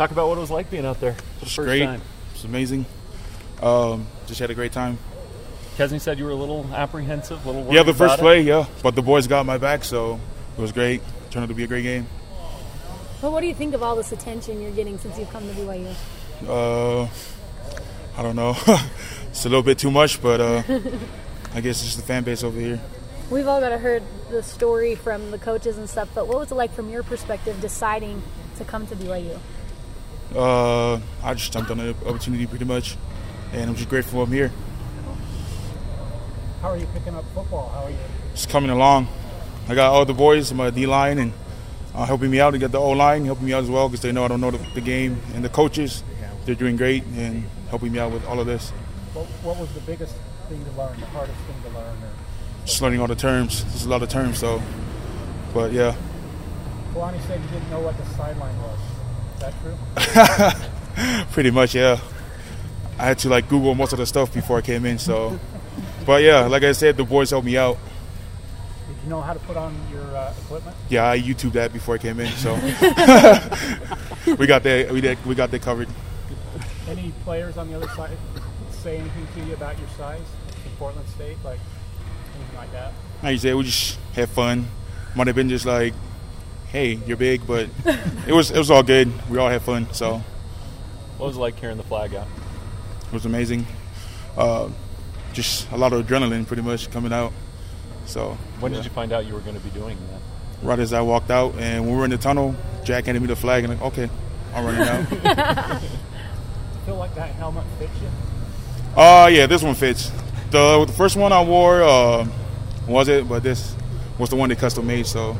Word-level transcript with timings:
Talk 0.00 0.12
about 0.12 0.28
what 0.28 0.38
it 0.38 0.40
was 0.40 0.50
like 0.50 0.70
being 0.70 0.86
out 0.86 0.98
there 0.98 1.12
for 1.12 1.20
the 1.20 1.42
It's 1.42 1.54
first 1.54 1.66
great. 1.66 1.84
time. 1.84 2.00
It's 2.34 2.44
amazing. 2.44 2.86
Um, 3.62 4.06
just 4.26 4.40
had 4.40 4.48
a 4.50 4.54
great 4.54 4.72
time. 4.72 4.96
Kesni 5.76 6.00
said 6.00 6.18
you 6.18 6.24
were 6.24 6.30
a 6.30 6.34
little 6.34 6.66
apprehensive, 6.74 7.44
a 7.44 7.46
little 7.46 7.64
worried 7.64 7.76
Yeah, 7.76 7.82
the 7.82 7.92
first 7.92 8.14
about 8.14 8.18
it. 8.20 8.22
play, 8.22 8.40
yeah, 8.40 8.64
but 8.82 8.94
the 8.94 9.02
boys 9.02 9.26
got 9.26 9.44
my 9.44 9.58
back, 9.58 9.84
so 9.84 10.18
it 10.56 10.60
was 10.62 10.72
great. 10.72 11.02
Turned 11.30 11.42
out 11.42 11.48
to 11.50 11.54
be 11.54 11.64
a 11.64 11.66
great 11.66 11.82
game. 11.82 12.06
But 13.20 13.30
what 13.30 13.42
do 13.42 13.46
you 13.46 13.52
think 13.52 13.74
of 13.74 13.82
all 13.82 13.94
this 13.94 14.10
attention 14.10 14.62
you're 14.62 14.70
getting 14.70 14.96
since 14.96 15.18
you've 15.18 15.28
come 15.28 15.46
to 15.46 15.52
BYU? 15.54 15.94
Uh, 16.48 17.06
I 18.16 18.22
don't 18.22 18.36
know. 18.36 18.56
it's 19.28 19.44
a 19.44 19.50
little 19.50 19.62
bit 19.62 19.76
too 19.76 19.90
much, 19.90 20.22
but 20.22 20.40
uh, 20.40 20.62
I 21.54 21.60
guess 21.60 21.76
it's 21.76 21.84
just 21.84 21.96
the 21.98 22.04
fan 22.04 22.24
base 22.24 22.42
over 22.42 22.58
here. 22.58 22.80
We've 23.28 23.46
all 23.46 23.60
got 23.60 23.68
to 23.68 23.76
heard 23.76 24.02
the 24.30 24.42
story 24.42 24.94
from 24.94 25.30
the 25.30 25.38
coaches 25.38 25.76
and 25.76 25.90
stuff, 25.90 26.08
but 26.14 26.26
what 26.26 26.38
was 26.38 26.50
it 26.50 26.54
like 26.54 26.72
from 26.72 26.88
your 26.88 27.02
perspective 27.02 27.60
deciding 27.60 28.22
to 28.56 28.64
come 28.64 28.86
to 28.86 28.96
BYU? 28.96 29.38
Uh, 30.34 31.00
I 31.22 31.34
just 31.34 31.52
jumped 31.52 31.70
on 31.70 31.78
the 31.78 31.90
opportunity 32.06 32.46
pretty 32.46 32.64
much, 32.64 32.96
and 33.52 33.68
I'm 33.68 33.74
just 33.74 33.88
grateful 33.88 34.22
I'm 34.22 34.30
here. 34.30 34.52
How 36.62 36.70
are 36.70 36.76
you 36.76 36.86
picking 36.92 37.14
up 37.14 37.24
football? 37.34 37.68
How 37.70 37.84
are 37.84 37.90
you? 37.90 37.96
Just 38.34 38.48
coming 38.48 38.70
along. 38.70 39.08
I 39.68 39.74
got 39.74 39.92
all 39.92 40.04
the 40.04 40.14
boys 40.14 40.50
in 40.50 40.56
my 40.56 40.70
D 40.70 40.86
line 40.86 41.18
and 41.18 41.32
uh, 41.94 42.04
helping 42.04 42.30
me 42.30 42.40
out 42.40 42.50
to 42.50 42.58
get 42.58 42.70
the 42.70 42.78
O 42.78 42.90
line, 42.90 43.24
helping 43.24 43.46
me 43.46 43.52
out 43.52 43.62
as 43.62 43.70
well 43.70 43.88
because 43.88 44.02
they 44.02 44.12
know 44.12 44.24
I 44.24 44.28
don't 44.28 44.40
know 44.40 44.50
the, 44.50 44.58
the 44.74 44.80
game, 44.80 45.20
and 45.34 45.44
the 45.44 45.48
coaches, 45.48 46.04
they're 46.44 46.54
doing 46.54 46.76
great 46.76 47.04
and 47.16 47.44
helping 47.68 47.92
me 47.92 47.98
out 47.98 48.12
with 48.12 48.24
all 48.26 48.38
of 48.40 48.46
this. 48.46 48.70
What, 49.14 49.26
what 49.42 49.56
was 49.58 49.72
the 49.74 49.80
biggest 49.80 50.14
thing 50.48 50.64
to 50.64 50.70
learn? 50.72 50.98
The 51.00 51.06
hardest 51.06 51.38
thing 51.40 51.56
to 51.62 51.78
learn? 51.78 51.96
Or, 52.02 52.12
Just 52.64 52.80
learning 52.82 53.00
all 53.00 53.08
the 53.08 53.16
terms. 53.16 53.64
There's 53.64 53.84
a 53.84 53.88
lot 53.88 54.02
of 54.02 54.08
terms, 54.08 54.38
so. 54.38 54.62
But 55.52 55.72
yeah, 55.72 55.96
Kalani 56.94 57.20
said 57.26 57.40
you 57.40 57.48
didn't 57.48 57.70
know 57.70 57.80
what 57.80 57.96
the 57.96 58.06
sideline 58.14 58.56
was. 58.62 58.78
That 59.40 59.54
true? 59.62 61.26
pretty 61.32 61.50
much 61.50 61.74
yeah. 61.74 61.98
I 62.98 63.04
had 63.04 63.18
to 63.20 63.28
like 63.28 63.48
Google 63.48 63.74
most 63.74 63.92
of 63.92 63.98
the 63.98 64.06
stuff 64.06 64.32
before 64.32 64.58
I 64.58 64.60
came 64.60 64.84
in, 64.86 64.98
so. 64.98 65.38
But 66.06 66.22
yeah, 66.22 66.46
like 66.46 66.62
I 66.62 66.72
said, 66.72 66.96
the 66.96 67.04
boys 67.04 67.30
helped 67.30 67.44
me 67.44 67.58
out. 67.58 67.76
Did 68.88 68.96
you 69.04 69.10
know 69.10 69.20
how 69.20 69.34
to 69.34 69.38
put 69.40 69.56
on 69.56 69.76
your 69.92 70.02
uh, 70.16 70.32
equipment? 70.44 70.74
Yeah, 70.88 71.04
I 71.10 71.20
YouTube 71.20 71.52
that 71.52 71.74
before 71.74 71.94
I 71.94 71.98
came 71.98 72.18
in, 72.18 72.32
so 72.32 72.54
we 74.38 74.46
got 74.46 74.62
that 74.62 74.90
we 74.90 75.02
did 75.02 75.24
we 75.26 75.34
got 75.34 75.50
that 75.50 75.60
covered. 75.60 75.88
Any 76.88 77.12
players 77.22 77.58
on 77.58 77.68
the 77.68 77.76
other 77.76 77.86
side 77.88 78.16
say 78.80 78.96
anything 78.96 79.26
to 79.34 79.46
you 79.46 79.54
about 79.54 79.78
your 79.78 79.88
size 79.90 80.20
in 80.64 80.70
Portland 80.78 81.06
State, 81.10 81.36
like 81.44 81.60
anything 82.34 82.56
like 82.56 82.72
that? 82.72 82.92
Like 83.22 83.32
you 83.32 83.38
said, 83.38 83.54
we 83.54 83.64
just 83.64 83.98
had 84.14 84.28
fun. 84.30 84.66
Might 85.14 85.26
have 85.26 85.36
been 85.36 85.48
just 85.48 85.66
like, 85.66 85.92
"Hey, 86.72 86.94
you're 87.06 87.16
big," 87.16 87.46
but 87.46 87.68
it 88.26 88.32
was 88.32 88.50
it 88.50 88.58
was 88.58 88.70
all 88.70 88.82
good. 88.82 89.10
We 89.30 89.38
all 89.38 89.48
had 89.48 89.62
fun, 89.62 89.86
so 89.92 90.22
What 91.18 91.26
was 91.28 91.36
it 91.36 91.40
like 91.40 91.56
carrying 91.56 91.76
the 91.78 91.84
flag 91.84 92.14
out? 92.14 92.26
it 93.06 93.12
was 93.12 93.26
amazing. 93.26 93.66
Uh, 94.36 94.68
just 95.32 95.70
a 95.72 95.76
lot 95.76 95.92
of 95.92 96.06
adrenaline, 96.06 96.46
pretty 96.46 96.62
much 96.62 96.90
coming 96.90 97.12
out. 97.12 97.32
So 98.06 98.36
When 98.60 98.72
yeah. 98.72 98.78
did 98.78 98.84
you 98.86 98.90
find 98.92 99.12
out 99.12 99.26
you 99.26 99.34
were 99.34 99.40
going 99.40 99.56
to 99.56 99.60
be 99.62 99.70
doing 99.70 99.96
that? 100.10 100.20
right 100.66 100.78
as 100.78 100.92
I 100.92 101.00
walked 101.00 101.30
out, 101.30 101.54
and 101.58 101.84
when 101.84 101.92
we 101.92 101.98
were 101.98 102.04
in 102.04 102.10
the 102.10 102.18
tunnel, 102.18 102.54
Jack 102.84 103.06
handed 103.06 103.20
me 103.20 103.26
the 103.28 103.36
flag, 103.36 103.64
and 103.64 103.72
I'm 103.72 103.80
like, 103.80 103.92
okay, 103.92 104.10
I'm 104.54 104.64
running 104.66 104.82
out. 104.86 105.80
Feel 106.86 106.96
like 106.96 107.14
that 107.14 107.30
helmet 107.36 107.64
fits 107.78 107.92
you? 108.00 108.08
uh 109.00 109.28
yeah, 109.32 109.46
this 109.46 109.62
one 109.62 109.74
fits. 109.74 110.10
The, 110.50 110.84
the 110.84 110.92
first 110.92 111.16
one 111.16 111.32
I 111.32 111.42
wore 111.42 111.82
uh, 111.82 112.26
was 112.88 113.08
it, 113.08 113.28
but 113.28 113.42
this 113.42 113.74
was 114.18 114.28
the 114.30 114.36
one 114.36 114.48
they 114.48 114.56
custom 114.56 114.86
made. 114.86 115.06
So 115.06 115.36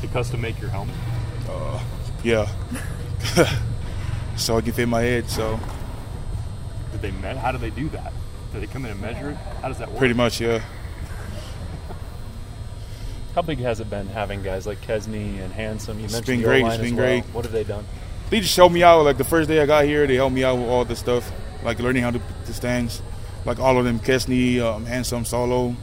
To 0.00 0.06
custom 0.08 0.40
make 0.40 0.60
your 0.60 0.70
helmet? 0.70 0.94
yeah, 2.22 2.46
so 4.36 4.58
it 4.58 4.64
can 4.64 4.72
fit 4.72 4.88
my 4.88 5.00
head. 5.02 5.28
So 5.28 5.58
Did 6.92 7.02
they? 7.02 7.10
Me- 7.10 7.36
how 7.36 7.52
do 7.52 7.58
they 7.58 7.70
do 7.70 7.88
that? 7.90 8.12
Do 8.52 8.60
they 8.60 8.66
come 8.66 8.84
in 8.84 8.92
and 8.92 9.00
measure 9.00 9.30
it? 9.30 9.36
How 9.60 9.68
does 9.68 9.78
that 9.78 9.88
work? 9.90 9.98
pretty 9.98 10.14
much, 10.14 10.40
yeah. 10.40 10.62
How 13.34 13.42
big 13.42 13.58
has 13.58 13.78
it 13.80 13.88
been 13.90 14.06
having 14.08 14.42
guys 14.42 14.66
like 14.66 14.80
Kesni 14.80 15.38
and 15.40 15.52
Handsome? 15.52 15.98
You 15.98 16.04
It's 16.06 16.12
mentioned 16.14 16.38
been 16.38 16.46
great, 16.48 16.64
It's 16.66 16.76
been 16.78 16.96
well. 16.96 17.04
great. 17.06 17.24
What 17.34 17.44
have 17.44 17.52
they 17.52 17.64
done? 17.64 17.84
they 18.30 18.40
just 18.40 18.56
helped 18.56 18.74
me 18.74 18.82
out. 18.82 19.02
Like 19.04 19.16
the 19.18 19.24
first 19.24 19.48
day 19.48 19.60
I 19.60 19.66
got 19.66 19.84
here, 19.84 20.06
they 20.06 20.16
helped 20.16 20.34
me 20.34 20.44
out 20.44 20.56
with 20.58 20.68
all 20.68 20.84
the 20.84 20.96
stuff, 20.96 21.30
like 21.62 21.78
learning 21.78 22.02
how 22.02 22.10
to 22.10 22.18
put 22.18 22.46
the 22.46 22.52
stands. 22.54 23.00
Like 23.44 23.58
all 23.58 23.78
of 23.78 23.84
them, 23.84 24.00
Kesni, 24.00 24.60
um, 24.60 24.84
Handsome, 24.86 25.24
Solo, 25.24 25.74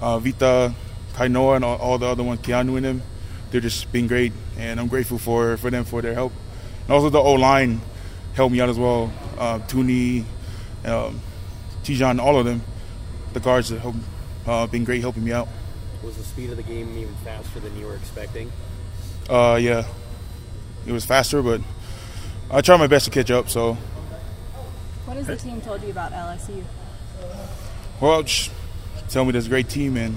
uh, 0.00 0.18
Vita, 0.18 0.74
Kainoa, 1.14 1.56
and 1.56 1.64
all, 1.64 1.76
all 1.78 1.98
the 1.98 2.06
other 2.06 2.22
ones, 2.22 2.40
Keanu 2.40 2.76
and 2.76 2.84
them. 2.84 3.02
They're 3.50 3.60
just 3.60 3.90
been 3.92 4.06
great, 4.06 4.32
and 4.58 4.78
I'm 4.78 4.88
grateful 4.88 5.18
for 5.18 5.56
for 5.56 5.70
them 5.70 5.84
for 5.84 6.02
their 6.02 6.14
help. 6.14 6.32
And 6.84 6.92
also 6.92 7.08
the 7.08 7.18
O 7.18 7.32
line 7.34 7.80
helped 8.34 8.52
me 8.52 8.60
out 8.60 8.68
as 8.68 8.78
well. 8.78 9.12
Uh, 9.38 9.58
Tooney, 9.60 10.24
um, 10.84 11.20
Tijan, 11.82 12.20
all 12.20 12.38
of 12.38 12.44
them. 12.44 12.62
The 13.32 13.40
guards 13.40 13.70
have 13.70 13.80
helped, 13.80 13.98
uh, 14.46 14.66
been 14.66 14.84
great 14.84 15.00
helping 15.00 15.24
me 15.24 15.32
out. 15.32 15.48
Was 16.02 16.16
the 16.16 16.22
speed 16.22 16.50
of 16.50 16.56
the 16.56 16.62
game 16.62 16.96
even 16.96 17.14
faster 17.24 17.60
than 17.60 17.76
you 17.78 17.86
were 17.86 17.96
expecting? 17.96 18.52
Uh, 19.28 19.58
yeah, 19.60 19.86
it 20.86 20.92
was 20.92 21.04
faster, 21.04 21.42
but 21.42 21.60
I 22.50 22.60
tried 22.60 22.78
my 22.78 22.86
best 22.86 23.04
to 23.06 23.10
catch 23.10 23.30
up. 23.30 23.48
So. 23.50 23.76
What 25.04 25.16
has 25.16 25.26
the 25.26 25.36
team 25.36 25.60
told 25.60 25.82
you 25.82 25.90
about 25.90 26.12
LSU? 26.12 26.62
Well, 28.00 28.22
just 28.22 28.50
tell 29.08 29.24
me 29.24 29.32
there's 29.32 29.46
a 29.46 29.50
great 29.50 29.68
team, 29.68 29.96
and 29.96 30.16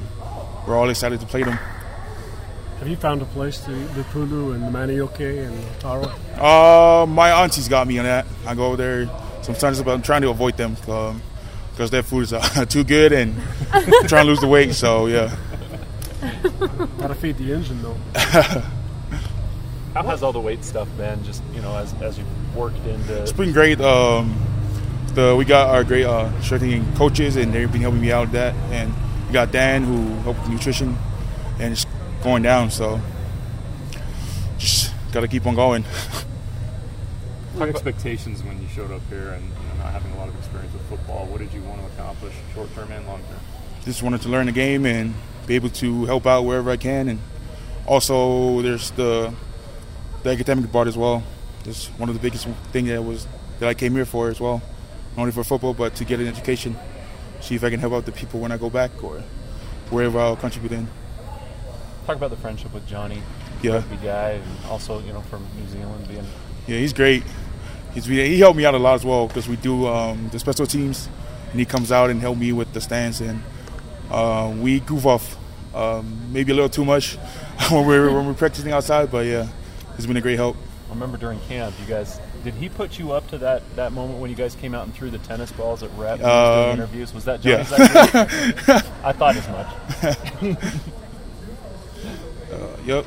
we're 0.67 0.77
all 0.77 0.89
excited 0.89 1.19
to 1.21 1.25
play 1.25 1.43
them. 1.43 1.57
Have 2.81 2.89
you 2.89 2.95
found 2.95 3.21
a 3.21 3.25
place 3.25 3.59
to 3.65 3.71
the 3.71 4.01
Pulu 4.05 4.55
and 4.55 4.63
the 4.63 4.69
Manioke 4.75 5.47
and 5.47 5.79
Taro? 5.79 6.11
Uh, 6.35 7.05
my 7.05 7.29
aunties 7.29 7.67
got 7.67 7.85
me 7.85 7.99
on 7.99 8.05
that. 8.05 8.25
I 8.43 8.55
go 8.55 8.65
over 8.65 8.77
there 8.77 9.09
sometimes, 9.43 9.79
but 9.83 9.91
I'm 9.91 10.01
trying 10.01 10.23
to 10.23 10.31
avoid 10.31 10.57
them 10.57 10.73
because 10.73 11.91
their 11.91 12.01
food 12.01 12.23
is 12.23 12.33
uh, 12.33 12.65
too 12.69 12.83
good 12.83 13.13
and 13.13 13.39
I'm 13.71 13.83
trying 14.07 14.25
to 14.25 14.31
lose 14.31 14.39
the 14.39 14.47
weight. 14.47 14.73
So 14.73 15.05
yeah, 15.05 15.37
Gotta 16.97 17.13
feed 17.13 17.37
the 17.37 17.53
engine 17.53 17.83
though. 17.83 17.97
How 19.93 20.01
has 20.01 20.23
all 20.23 20.33
the 20.33 20.39
weight 20.39 20.63
stuff 20.63 20.87
been? 20.97 21.23
Just 21.23 21.43
you 21.53 21.61
know, 21.61 21.77
as 21.77 21.93
as 22.01 22.17
you've 22.17 22.55
worked 22.55 22.83
into. 22.87 23.21
it's 23.21 23.31
been 23.31 23.53
great. 23.53 23.79
Um, 23.79 24.35
the 25.13 25.35
we 25.35 25.45
got 25.45 25.69
our 25.69 25.83
great 25.83 26.05
uh, 26.05 26.31
strengthening 26.41 26.91
coaches, 26.95 27.35
and 27.35 27.53
they've 27.53 27.71
been 27.71 27.81
helping 27.81 28.01
me 28.01 28.11
out 28.11 28.21
with 28.21 28.31
that. 28.31 28.55
And 28.71 28.91
we 29.27 29.33
got 29.33 29.51
Dan 29.51 29.83
who 29.83 30.15
helped 30.21 30.41
with 30.41 30.49
nutrition, 30.49 30.97
and 31.59 31.73
it's 31.73 31.85
going 32.21 32.43
down. 32.43 32.71
So 32.71 33.01
just 34.57 34.93
got 35.11 35.21
to 35.21 35.27
keep 35.27 35.45
on 35.45 35.55
going. 35.55 35.83
What 37.53 37.69
expectations 37.69 38.41
when 38.43 38.61
you 38.61 38.67
showed 38.69 38.91
up 38.91 39.01
here 39.09 39.31
and 39.31 39.43
you 39.43 39.67
know, 39.67 39.83
not 39.83 39.91
having 39.91 40.11
a 40.13 40.17
lot 40.17 40.29
of 40.29 40.37
experience 40.37 40.71
with 40.73 40.83
football? 40.87 41.25
What 41.25 41.39
did 41.39 41.51
you 41.51 41.61
want 41.63 41.81
to 41.81 41.87
accomplish, 41.87 42.33
short 42.53 42.73
term 42.73 42.91
and 42.91 43.05
long 43.05 43.19
term? 43.23 43.39
just 43.85 44.03
wanted 44.03 44.21
to 44.21 44.29
learn 44.29 44.45
the 44.45 44.51
game 44.51 44.85
and 44.85 45.13
be 45.47 45.55
able 45.55 45.69
to 45.69 46.05
help 46.05 46.27
out 46.27 46.43
wherever 46.43 46.69
I 46.69 46.77
can. 46.77 47.07
And 47.09 47.19
also, 47.85 48.61
there's 48.61 48.91
the 48.91 49.33
the 50.23 50.29
academic 50.29 50.71
part 50.71 50.87
as 50.87 50.97
well. 50.97 51.23
It's 51.65 51.87
one 51.87 52.09
of 52.09 52.15
the 52.15 52.21
biggest 52.21 52.47
thing 52.71 52.85
that 52.87 53.03
was 53.03 53.27
that 53.59 53.67
I 53.67 53.73
came 53.73 53.93
here 53.93 54.05
for 54.05 54.29
as 54.29 54.39
well, 54.39 54.61
not 55.15 55.23
only 55.23 55.31
for 55.31 55.43
football 55.43 55.73
but 55.73 55.95
to 55.95 56.05
get 56.05 56.19
an 56.19 56.27
education. 56.27 56.75
See 57.41 57.55
if 57.55 57.63
I 57.63 57.69
can 57.69 57.79
help 57.79 57.93
out 57.93 58.05
the 58.05 58.11
people 58.11 58.39
when 58.39 58.51
I 58.51 58.57
go 58.57 58.69
back 58.69 58.91
or 59.03 59.23
wherever 59.89 60.19
I'll 60.19 60.35
contribute 60.35 60.71
in. 60.71 60.87
Talk 62.11 62.17
about 62.17 62.31
the 62.31 62.35
friendship 62.41 62.73
with 62.73 62.85
Johnny, 62.87 63.23
Yeah. 63.61 63.75
rugby 63.75 63.95
guy, 64.03 64.31
and 64.31 64.65
also 64.69 64.99
you 64.99 65.13
know 65.13 65.21
from 65.21 65.45
New 65.57 65.65
Zealand 65.69 66.05
being. 66.09 66.25
Yeah, 66.67 66.77
he's 66.79 66.91
great. 66.91 67.23
He's 67.93 68.03
he 68.05 68.37
helped 68.37 68.57
me 68.57 68.65
out 68.65 68.73
a 68.75 68.77
lot 68.77 68.95
as 68.95 69.05
well 69.05 69.27
because 69.27 69.47
we 69.47 69.55
do 69.55 69.87
um, 69.87 70.27
the 70.29 70.37
special 70.37 70.65
teams, 70.65 71.07
and 71.51 71.57
he 71.61 71.65
comes 71.65 71.89
out 71.89 72.09
and 72.09 72.19
help 72.19 72.37
me 72.37 72.51
with 72.51 72.73
the 72.73 72.81
stands, 72.81 73.21
and 73.21 73.41
uh, 74.11 74.53
we 74.59 74.81
goof 74.81 75.05
off 75.05 75.37
um, 75.73 76.33
maybe 76.33 76.51
a 76.51 76.55
little 76.55 76.67
too 76.67 76.83
much 76.83 77.15
when 77.69 77.87
we're 77.87 78.13
when 78.13 78.27
we're 78.27 78.33
practicing 78.33 78.73
outside. 78.73 79.09
But 79.09 79.25
yeah, 79.25 79.47
he's 79.95 80.05
been 80.05 80.17
a 80.17 80.21
great 80.21 80.35
help. 80.35 80.57
I 80.89 80.93
remember 80.93 81.17
during 81.17 81.39
camp, 81.47 81.73
you 81.79 81.85
guys 81.85 82.19
did 82.43 82.55
he 82.55 82.67
put 82.67 82.99
you 82.99 83.13
up 83.13 83.25
to 83.29 83.37
that 83.37 83.61
that 83.77 83.93
moment 83.93 84.19
when 84.19 84.29
you 84.29 84.35
guys 84.35 84.53
came 84.55 84.75
out 84.75 84.83
and 84.83 84.93
threw 84.93 85.09
the 85.11 85.19
tennis 85.19 85.53
balls 85.53 85.81
at 85.81 85.89
Rep 85.95 86.21
Um, 86.21 86.71
interviews? 86.71 87.13
Was 87.13 87.23
that 87.23 87.45
yeah. 87.45 87.65
Idea? 87.71 88.83
I 89.05 89.13
thought 89.13 89.37
as 89.37 89.47
much. 89.47 90.67
Yep. 92.85 93.05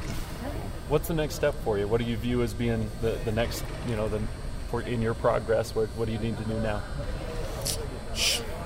What's 0.89 1.09
the 1.09 1.15
next 1.15 1.35
step 1.35 1.55
for 1.65 1.79
you? 1.79 1.89
What 1.89 2.01
do 2.01 2.07
you 2.07 2.17
view 2.17 2.43
as 2.43 2.55
being 2.55 2.91
the, 3.01 3.13
the 3.25 3.33
next, 3.33 3.65
you 3.89 3.97
know, 3.97 4.09
the 4.09 4.21
for 4.69 4.83
in 4.83 5.01
your 5.01 5.15
progress? 5.15 5.75
What, 5.75 5.89
what 5.91 6.07
do 6.07 6.13
you 6.13 6.19
need 6.19 6.37
to 6.39 6.45
do 6.45 6.55
now? 6.61 6.83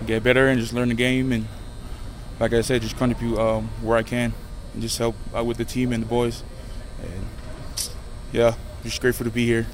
Get 0.06 0.22
better 0.22 0.48
and 0.48 0.60
just 0.60 0.72
learn 0.72 0.88
the 0.88 0.94
game, 0.94 1.32
and 1.32 1.46
like 2.38 2.52
I 2.52 2.60
said, 2.60 2.82
just 2.82 2.96
contribute 2.96 3.38
um, 3.38 3.68
where 3.82 3.96
I 3.96 4.02
can, 4.02 4.32
and 4.72 4.82
just 4.82 4.98
help 4.98 5.16
out 5.34 5.46
with 5.46 5.56
the 5.56 5.64
team 5.64 5.92
and 5.92 6.02
the 6.02 6.06
boys. 6.06 6.42
And 7.02 7.90
yeah, 8.32 8.54
just 8.82 9.00
grateful 9.00 9.24
to 9.24 9.30
be 9.30 9.46
here. 9.46 9.66